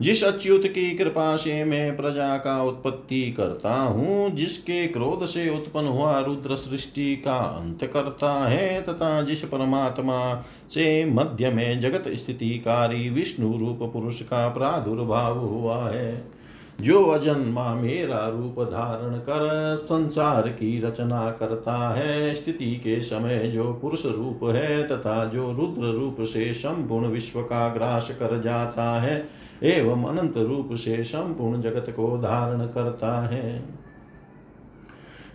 जिस 0.00 0.24
अच्युत 0.24 0.66
की 0.66 0.90
कृपा 0.90 1.36
से 1.36 1.64
मैं 1.64 1.96
प्रजा 1.96 2.36
का 2.36 2.62
उत्पत्ति 2.62 3.32
करता 3.32 3.74
हूँ, 3.74 4.30
जिसके 4.30 4.86
क्रोध 4.86 5.26
से 5.26 5.50
उत्पन्न 5.50 5.86
हुआ 5.86 6.20
रुद्र 6.20 6.56
सृष्टि 6.56 7.16
का 7.16 7.36
अंत 7.36 7.84
करता 7.84 8.48
है, 8.48 8.82
तथा 8.82 9.22
जिस 9.22 9.44
परमात्मा 9.44 10.44
से 10.70 11.04
मध्य 11.04 11.50
में 11.50 11.80
जगत 11.80 12.02
स्थिति 12.02 12.16
स्थितिकारी 12.16 13.10
विष्णु 13.10 13.58
रूप 13.58 13.78
पुरुष 13.92 14.22
का 14.22 14.48
प्रादुर्भाव 14.48 15.38
हुआ 15.38 15.90
है। 15.90 16.41
जो 16.80 17.04
अजन्मा 17.04 17.74
मेरा 17.74 18.28
रूप 18.28 18.60
धारण 18.60 19.18
कर, 19.18 19.76
संसार 19.76 20.48
की 20.48 20.80
रचना 20.80 21.30
करता 21.30 21.90
है। 21.90 22.34
स्थिति 22.34 22.76
के 22.76 23.00
समय 23.00 23.38
जो 23.38 23.72
पुरुष 23.72 24.06
रूप 24.06 24.40
है 24.44 24.88
तथा 24.88 25.24
जो 25.24 25.52
रुद्र 25.52 25.82
रूप 25.82 26.16
से 26.20 26.54
संपूर्ण 26.54 27.06
विश्व 27.06 27.42
का 27.42 27.68
ग्रास 27.68 28.10
कर 28.10 28.40
जाता 28.40 29.00
है, 29.00 29.28
एवं 29.62 30.04
अनंत 30.04 30.36
रूप 30.36 30.74
से 30.74 31.04
संपूर्ण 31.04 31.60
जगत 31.60 31.90
को 31.90 32.18
धारण 32.18 32.66
करता 32.66 33.20
है। 33.26 33.81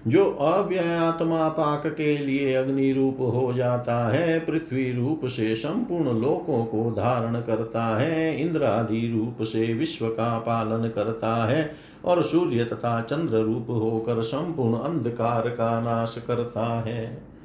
जो 0.07 0.31
अव्ययात्मा 0.31 1.49
पाक 1.49 1.87
के 1.87 2.17
लिए 2.17 2.53
अग्नि 2.53 2.91
रूप 2.93 3.17
हो 3.19 3.53
जाता 3.53 4.09
है, 4.09 4.39
पृथ्वी 4.39 4.91
रूप 4.91 5.21
से 5.25 5.55
संपूर्ण 5.55 6.21
लोकों 6.21 6.65
को 6.65 6.91
धारण 6.91 7.41
करता 7.41 7.97
है 7.97 8.41
इंद्र 8.41 8.63
आदि 8.63 9.17
रूप 9.17 9.43
से 9.43 9.73
विश्व 9.73 10.07
का 10.07 10.39
पालन 10.39 10.89
करता 10.89 11.47
है, 11.47 11.71
और 12.05 12.23
सूर्य 12.23 12.63
तथा 12.63 13.01
चंद्र 13.01 13.37
रूप 13.37 13.65
होकर 13.69 14.21
संपूर्ण 14.21 14.77
अंधकार 14.77 15.49
का 15.49 15.81
नाश 15.81 16.23
करता 16.27 16.81
है। 16.81 17.36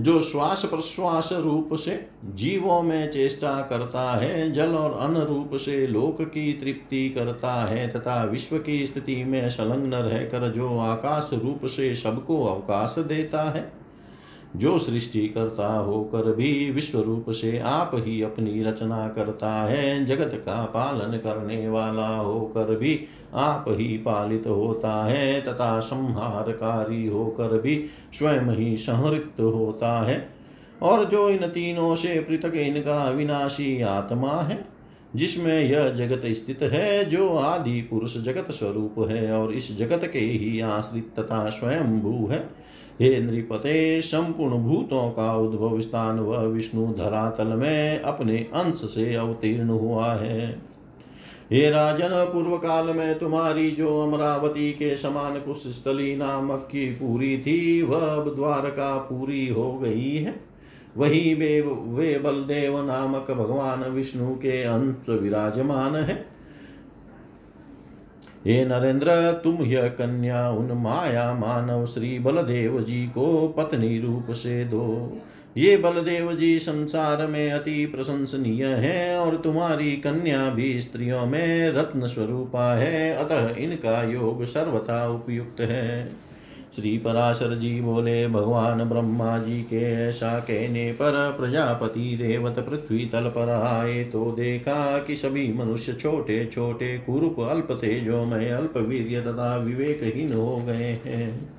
जो 0.00 0.22
श्वास 0.22 0.64
प्रश्वास 0.64 1.28
रूप 1.32 1.74
से 1.74 2.06
जीवों 2.24 2.82
में 2.82 3.10
चेष्टा 3.10 3.62
करता 3.62 4.16
है, 4.16 4.52
जल 4.52 4.68
और 4.68 4.92
अन्न 4.92 5.16
रूप 5.16 5.50
से 5.54 5.86
लोक 5.86 6.22
की 6.22 6.52
तृप्ति 6.52 7.10
करता 7.10 7.54
है, 7.54 7.88
तथा 7.88 8.24
विश्व 8.24 8.58
की 8.58 8.86
स्थिति 8.86 9.24
में 9.24 9.48
संलग्न 9.48 9.94
रहकर 9.94 10.48
जो 10.52 10.78
आकाश 10.78 11.30
रूप 11.32 11.66
से 11.66 11.94
सबको 11.94 12.44
अवकाश 12.44 12.94
देता 12.98 13.50
है। 13.50 13.83
जो 14.56 14.78
सृष्टि 14.78 15.28
करता 15.28 15.76
होकर 15.76 16.34
भी 16.34 16.70
विश्व 16.70 17.00
रूप 17.00 17.30
से 17.30 17.58
आप 17.58 17.90
ही 17.94 18.22
अपनी 18.22 18.62
रचना 18.62 19.08
करता 19.08 19.52
है, 19.52 20.04
जगत 20.04 20.30
का 20.34 20.64
पालन 20.64 21.18
करने 21.18 21.68
वाला 21.68 22.16
होकर 22.16 22.76
भी 22.76 23.00
आप 23.34 23.64
ही 23.68 23.98
पालित 23.98 24.46
होता 24.46 25.04
है, 25.04 25.40
तथा 25.40 25.80
संहारकारी 25.80 27.06
होकर 27.06 27.60
भी 27.60 27.86
स्वयं 28.18 28.56
ही 28.56 28.76
संहृत 28.76 29.32
होता 29.40 30.02
है। 30.02 30.34
और 30.82 31.04
जो 31.04 31.30
इन 31.30 31.46
तीनों 31.46 31.94
से 31.94 32.20
पृथक, 32.20 32.54
इनका 32.54 33.02
अविनाशी 33.02 33.82
आत्मा 33.82 34.42
है, 34.42 34.64
जिसमें 35.16 35.64
यह 35.64 35.88
जगत 35.88 36.22
स्थित 36.26 36.62
है, 36.62 37.04
जो 37.04 37.36
आदि 37.36 37.80
पुरुष 37.80 38.16
जगत 38.16 38.50
स्वरूप 38.50 38.94
है 39.10 39.32
और 39.32 39.52
इस 39.52 39.78
जगत 39.78 40.10
के 40.12 40.18
ही 40.18 40.60
आश्रित 40.60 41.12
तथा 41.18 41.50
स्वयं 41.50 42.00
भू 42.00 42.26
है। 42.26 42.63
हे 43.00 43.20
नृपते 43.20 44.02
संपूर्ण 44.02 44.54
भूतों 44.54 45.10
का 45.10 45.36
उद्भव 45.36 45.80
स्थान 45.80 46.18
वह 46.18 46.38
विष्णु 46.38 46.86
धरातल 46.86 47.46
में 47.46 48.00
अपने 48.00 48.36
अंश 48.36 48.76
से 48.76 49.14
अवतीर्ण 49.14 49.68
हुआ 49.68 50.14
है। 50.14 50.60
हे 51.52 51.70
राजन 51.70 52.10
पूर्व 52.32 52.56
काल 52.56 52.86
में 52.86 53.18
तुम्हारी 53.18 53.70
जो 53.70 54.00
अमरावती 54.00 54.72
के 54.72 54.96
समान 54.96 55.40
कुश 55.40 55.66
स्थली 55.66 56.16
नामक 56.16 56.68
की 56.72 56.86
पूरी 56.86 57.38
थी, 57.38 57.82
वह 57.82 58.16
द्वारका 58.16 58.96
पूरी 58.96 59.48
हो 59.48 59.72
गई 59.72 60.16
है। 60.16 60.40
वही 60.96 61.34
वे 61.34 61.60
वे 61.86 62.18
बलदेव 62.18 62.86
नामक 62.86 63.30
भगवान 63.30 63.84
विष्णु 63.84 64.34
के 64.34 64.62
अंश 64.62 65.08
विराजमान 65.08 65.96
है। 65.96 66.33
हे 68.46 68.64
नरेंद्र, 68.64 69.40
तुम 69.44 69.62
यह 69.62 69.88
कन्या 69.88 70.48
उन 70.50 70.72
माया 70.72 71.34
मानव 71.34 71.86
श्री 71.86 72.18
बलदेव 72.18 72.80
जी 72.80 73.06
को 73.06 73.48
पत्नी 73.48 73.98
रूप 74.00 74.26
से 74.30 74.64
दो। 74.64 75.12
ये 75.56 75.76
बलदेव 75.76 76.32
जी 76.32 76.58
संसार 76.58 77.26
में 77.26 77.50
अति 77.52 77.86
प्रशंसनीय 77.86 78.66
है 78.66 79.18
और 79.18 79.36
तुम्हारी 79.36 79.92
कन्या 79.92 80.50
भी 80.50 80.80
स्त्रियों 80.80 81.26
में 81.26 81.70
रत्न 81.70 82.06
स्वरूपा 82.06 82.74
है, 82.74 83.14
अतः 83.14 83.54
इनका 83.56 84.02
योग 84.02 84.44
सर्वथा 84.44 85.08
उपयुक्त 85.08 85.60
है। 85.60 86.12
श्री 86.74 86.96
पराशर 86.98 87.54
जी 87.58 87.80
बोले 87.80 88.26
भगवान 88.28 88.84
ब्रह्मा 88.84 89.38
जी 89.38 89.60
के 89.62 89.82
ऐसा 90.08 90.38
कहने 90.38 90.92
पर 90.92 91.34
प्रजापति 91.38 92.16
रेवत 92.20 92.58
पृथ्वी 92.58 93.04
तल 93.06 93.28
पर 93.28 93.50
आए। 93.50 94.04
तो 94.04 94.24
देखा 94.32 94.98
कि 94.98 95.16
सभी 95.16 95.52
मनुष्य 95.52 95.92
छोटे 95.92 96.44
छोटे 96.46 96.98
कुरूप, 96.98 97.40
अल्प 97.40 97.68
तेजोमय 97.72 98.48
अल्प 98.48 98.76
वीर्य 98.78 99.20
तथा 99.20 99.56
विवेकहीन 99.56 100.32
हो 100.32 100.56
गए 100.56 100.90
हैं। 101.04 101.50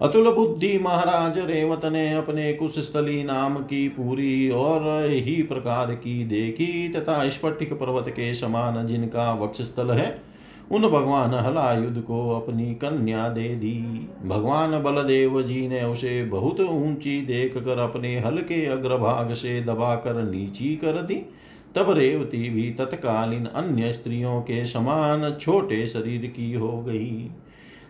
अतुल 0.00 0.32
बुद्धि 0.34 0.78
महाराज 0.78 1.38
रेवत 1.38 1.84
ने 1.84 2.12
अपने 2.14 2.52
कुश 2.52 2.78
स्थली 2.78 3.22
नाम 3.24 3.56
की 3.56 3.88
पूरी 3.88 4.50
और 4.50 4.82
ही 5.04 5.42
प्रकार 5.42 5.94
की 5.94 6.24
देखी 6.24 6.88
तथा 6.88 7.28
स्फटिक 7.28 7.72
पर्वत 7.72 8.08
के 8.08 8.34
समान 8.34 8.86
जिनका 8.86 9.32
वक्षस्थल 9.34 9.90
है 9.90 10.29
उन 10.70 10.82
भगवान 10.82 11.34
हलायुद्ध 11.34 12.00
को 12.00 12.30
अपनी 12.30 12.74
कन्या 12.74 13.28
दे 13.28 13.48
दी। 13.48 14.08
भगवान 14.24 14.82
बलदेव 14.82 15.42
जी 15.42 15.68
ने 15.68 15.84
उसे 15.84 16.24
बहुत 16.24 16.60
ऊँची 16.60 17.20
देख 17.20 17.56
कर 17.56 17.78
अपने 17.78 18.18
हल्के 18.18 18.66
अग्रभाग 18.66 19.32
से 19.32 19.62
दबाकर 19.62 20.22
नीची 20.22 20.76
कर 20.76 21.02
दी। 21.02 21.22
तब 21.74 21.90
रेवती 21.90 22.50
भी 22.50 22.70
तत्कालीन 22.70 23.46
अन्य 23.46 23.92
स्त्रियों 23.92 24.40
के 24.40 24.66
समान 24.66 25.36
छोटे 25.40 25.86
शरीर 25.86 26.26
की 26.26 26.52
हो 26.52 26.82
गई। 26.82 27.30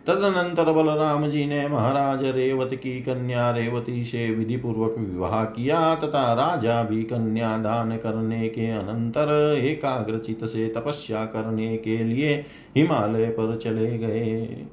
तदनंतर 0.07 0.73
बलराम 0.73 1.31
जी 1.31 1.45
ने 1.47 1.69
महाराज 1.69 2.25
रेवत 2.25 2.71
की 2.75 3.01
कन्या 3.01 3.51
रेवती 3.51 4.05
से 4.05 4.31
विधि 4.31 4.57
पूर्वक 4.57 4.95
विवाह 4.99 5.45
किया 5.45 5.95
तथा 5.95 6.33
राजा 6.33 6.83
भी 6.83 7.03
कन्या 7.03 7.59
दान 7.59 7.97
करने 7.97 8.49
के 8.49 8.71
अनंतर 8.71 9.61
एकाग्रचित 9.65 10.45
से 10.45 10.69
तपस्या 10.69 11.25
करने 11.25 11.77
के 11.77 12.05
लिए 12.05 12.45
हिमालय 12.77 13.27
पर 13.27 13.57
चले 13.57 13.99
गए। 13.99 14.67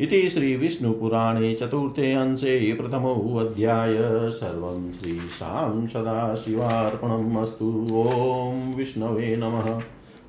इति 0.00 0.30
श्रीविष्णुपुराणे 0.30 1.54
चतुर्थे 1.54 2.12
अंशे 2.12 2.72
प्रथमोऽध्याय 2.72 3.96
सर्वं 4.30 4.92
श्रीशां 4.92 5.86
सदाशिवार्पणम् 5.86 7.36
अस्तु। 7.36 7.86
ॐ 7.92 8.74
विष्णवे 8.76 9.36
नमः। 9.36 9.82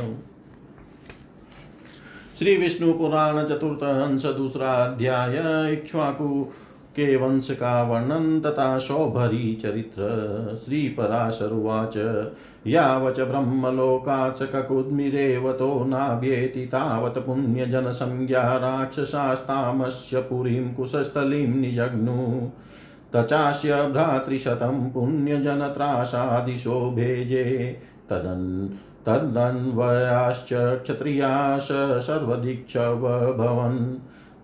श्री 2.38 2.56
विष्णु 2.56 2.92
पुराण 2.92 3.44
चतुर्थ 3.44 3.82
अंश 3.82 4.24
दूसरा 4.24 4.68
अध्याय, 4.68 5.36
इक्ष्वाकु 5.72 6.44
के 6.96 7.16
वंश 7.16 7.50
का 7.50 7.82
वर्णन 7.82 8.40
तथा 8.40 8.78
सौभरी 8.78 9.54
चरित्र। 9.54 10.02
श्री 10.64 10.88
पराशरुवाच 10.88 11.96
यावच 12.66 13.20
ब्रह्मलोकात् 13.20 14.42
ककुद्मिरेवतो 14.42 15.84
नाभ्येति 15.84 16.66
तावत् 16.66 17.18
पुण्यजनसंज्ञा 17.18 18.42
राक्षसास्तामस्य 18.42 20.20
पुरीं 20.20 20.74
कुशस्थलीं 20.74 21.48
निजग्नु। 21.48 22.50
तचास्य 23.14 23.86
भ्रातृशतं 23.86 24.90
पुण्यजनत्रासादिशो 24.90 26.90
भेजे 26.90 27.80
तदन् 28.10 28.68
तदन्वयाश्च 29.06 30.48
क्षत्रियाश 30.52 31.68
सर्वदीक्षवभवन्। 32.04 33.94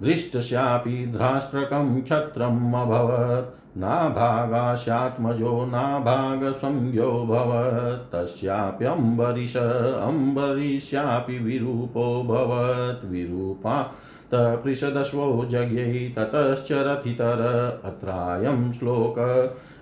दृष्टस्यापि 0.03 1.07
ध्राष्ट्रकं 1.07 2.03
क्षत्रम् 2.03 2.75
अभवत्। 2.75 3.79
नाभागास्यात्मजो 3.79 5.67
नाभागसंज्ञोऽभवत् 5.67 8.13
तस्याप्यम्बरीश 8.13 9.57
अम्बरीष्यापि 9.57 11.39
विरूपोऽभवत् 11.39 13.11
विरूपा 13.11 13.95
तपृषदश्वो 14.35 15.45
जज्ञैः 15.51 16.15
ततश्च 16.15 16.69
रथितर 16.73 17.41
अत्रायं 17.85 18.73
श्लोक। 18.73 19.19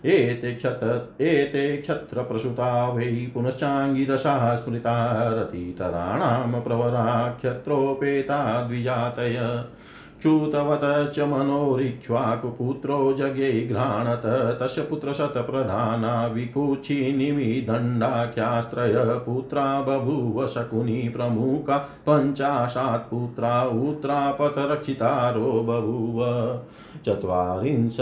एते 0.05 0.55
क्षत 0.55 1.09
एते 1.21 1.77
क्षत्रप्रसुता 1.77 2.89
वै 2.89 3.31
पुनश्चाङ्गिरसाः 3.35 4.55
स्मृता 4.55 5.29
रथितराणां 5.33 6.61
प्रवरा 6.61 7.29
क्षत्रोपेता 7.29 8.69
द्विजातय। 8.69 9.65
च्युतवतश्च 10.25 11.21
मनोरिक्ष्वाकुपुत्रो 11.21 13.13
जज्ञे 13.13 13.67
घ्राणत, 13.67 14.59
तस्य 14.63 14.83
पुत्रशतप्रधाना 14.83 16.27
विकुचिनिमिदण्डाख्यास्त्रय 16.27 19.07
पुत्रा 19.07 19.81
बभूव 19.81 20.47
शकुनी 20.47 21.09
प्रमुखा 21.09 21.79
पञ्चाशात् 21.79 23.11
पुत्रा 23.11 23.63
उत्त्रापथरक्षितारो 23.63 25.43
बभूव। 25.43 26.59
चत्वारिंश 27.07 27.97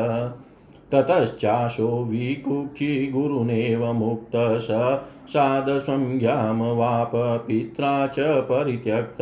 ततश्चाशो 0.94 2.04
विकुक्षिगुरुनेव 2.04 3.94
मुक्त 3.94 4.32
स 4.36 5.00
साधसंज्ञामवाप 5.30 7.12
पित्रा 7.16 8.08
च 8.08 8.16
परित्यक्त। 8.20 9.22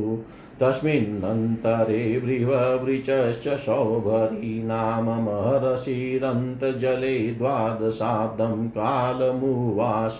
तस्मिन्नन्तरे 0.60 2.02
वृववृचश्च 2.24 3.46
सौभरी 3.66 4.56
नाम 4.62 5.06
महर्षिरन्तजले 5.26 7.14
द्वादशाब्दं 7.38 8.56
कालमुवास 8.78 10.18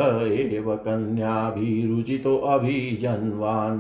एव 0.56 0.76
कन्याभिरुचितोऽभिजन्वान् 0.86 3.78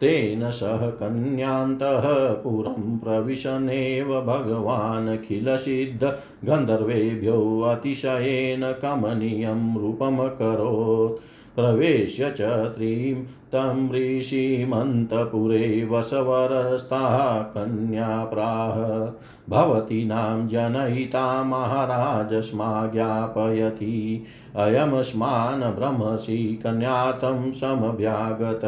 तेन 0.00 0.50
सह 0.50 0.90
कन्यान्तः 0.90 2.04
पुरं 2.34 2.98
प्रविशनेव 2.98 4.20
भगवानखिलसिद्ध 4.20 6.04
गन्धर्वेभ्यो 6.44 7.60
अतिशयेन 7.60 8.72
कमनीयं 8.82 9.80
रूपमकरोत्। 9.80 11.20
प्रवेश्य 11.56 12.30
च 12.30 12.40
त्रीं 12.76 13.14
तं 13.52 13.90
ऋषिमन्तपुरे 13.92 15.88
वसवरस्ता 15.90 17.42
कन्या 17.42 18.24
प्राह 18.24 18.76
भवतीनां 19.48 20.48
जनयिता 20.48 21.42
महाराजस्मा 21.42 22.86
ज्ञापयति 22.86 24.24
अयमस्मान् 24.56 25.60
ब्रह्मसि 25.60 26.60
कन्यार्थं 26.64 27.52
समभ्यागत। 27.52 28.60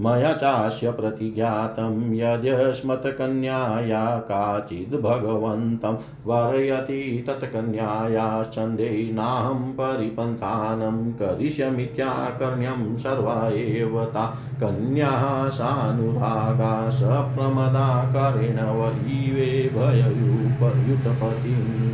मया 0.00 0.32
चास्य 0.32 0.90
प्रतिज्ञातं 0.90 2.14
यद्यस्मत्कन्याया 2.14 4.18
काचिद् 4.18 5.02
भगवन्तं 5.02 5.98
वारयति। 6.26 7.24
तत्कन्यायाश्चन्देनाहं 7.26 9.54
परिपन्थानं 9.54 11.12
करिष्यमित्याकर्ण्यं 11.12 12.96
सर्वा 12.96 13.48
एव 13.48 14.04
ता। 14.04 14.38
कन्याः 14.60 15.48
सानुरागा 15.48 16.90
सप्रमदा 16.90 18.04
करेण 18.04 18.64
वहीवे 18.64 19.70
भययुपयुतपतिम् 20.02 21.92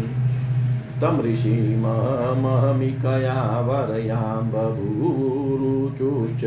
तं 1.01 1.23
ऋषिमहमिकया 1.23 3.61
वरयां 3.61 4.51
बभूरुचुश्च 4.51 6.45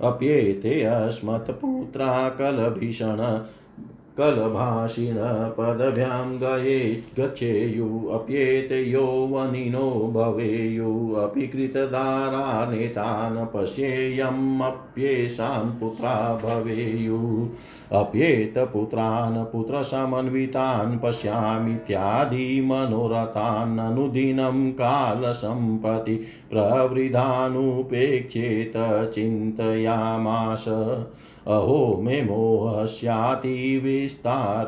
अप्येते 0.09 0.83
अस्मत्पुत्रा 0.83 2.29
कलभीषण 2.29 3.41
कलभाषिण 4.19 5.17
पदभ्यां 5.59 6.39
गए 6.39 7.03
गच्छेयु 7.19 8.09
अप्येते 8.13 8.83
यौवनिनो 8.83 10.13
भवेयु 10.15 11.15
अपि 11.15 11.47
कृतदारा 11.47 12.71
नेता 12.71 13.31
न 13.31 13.49
पश्येयमप्येषां 13.55 15.79
पुत्रा 15.79 16.41
भवेयु। 16.45 17.49
अप्येतपुत्रान् 17.93 19.53
पुत्रसमन्वितान् 19.53 20.99
पश्यामीत्यादिमनोरथान् 20.99 23.79
अनुदिनं 23.79 24.73
कालसम्प्रति 24.73 26.25
प्रवृद्धानुपेक्षेत 26.51 28.73
चिन्तयामास। 29.15 30.65
अहो 31.49 32.01
मे 32.03 32.23
मोहस्यातिविस्तार 32.23 34.67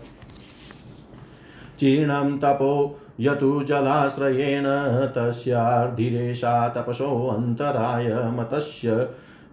जीर्णं 1.80 2.38
तपो 2.38 3.00
यतु 3.20 3.62
जलाश्रयेण, 3.62 4.64
तस्यार्धिरेषा 5.06 6.68
तपसोऽन्तराय 6.68 8.32
मतस्य 8.38 9.08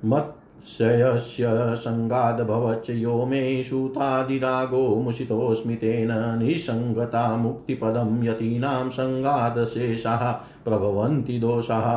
मत् 0.05 0.32
शयस्य 0.67 1.47
सङ्गाद्भवच्च 1.75 2.89
यो 2.89 3.25
मे 3.25 3.63
सूतादिरागो 3.63 4.83
मुषितोऽस्मि 4.95 5.75
तेन 5.75 6.11
निसङ्गता 6.43 7.35
मुक्तिपदं 7.35 8.23
यतीनां 8.23 8.89
सङ्गादशेषाः 8.89 10.31
प्रभवन्ति 10.65 11.39
दोषाः 11.39 11.87